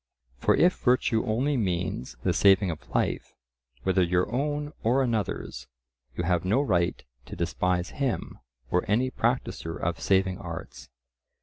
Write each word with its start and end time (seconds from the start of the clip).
For 0.39 0.55
if 0.55 0.79
virtue 0.79 1.23
only 1.27 1.57
means 1.57 2.15
the 2.23 2.33
saving 2.33 2.71
of 2.71 2.89
life, 2.89 3.35
whether 3.83 4.01
your 4.01 4.33
own 4.33 4.73
or 4.81 5.03
another's, 5.03 5.67
you 6.15 6.23
have 6.23 6.43
no 6.43 6.59
right 6.59 7.03
to 7.27 7.35
despise 7.35 7.91
him 7.91 8.39
or 8.71 8.83
any 8.87 9.11
practiser 9.11 9.77
of 9.77 9.99
saving 9.99 10.39
arts. 10.39 10.89